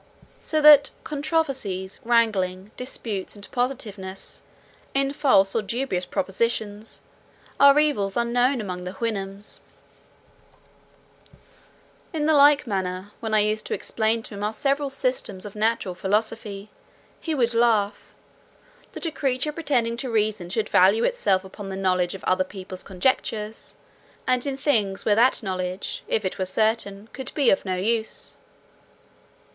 [0.41, 4.41] So that controversies, wranglings, disputes, and positiveness,
[4.95, 7.01] in false or dubious propositions,
[7.59, 9.59] are evils unknown among the Houyhnhnms.
[12.13, 15.55] In the like manner, when I used to explain to him our several systems of
[15.55, 16.71] natural philosophy,
[17.19, 18.01] he would laugh,
[18.93, 22.81] "that a creature pretending to reason, should value itself upon the knowledge of other people's
[22.81, 23.75] conjectures,
[24.25, 28.33] and in things where that knowledge, if it were certain, could be of no use."